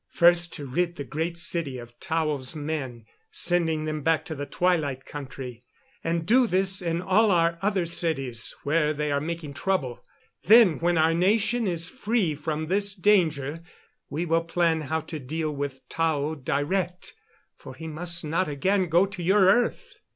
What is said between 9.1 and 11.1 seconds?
are making trouble. Then, when